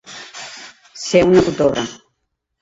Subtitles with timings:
[1.01, 1.85] Ser una cotorra.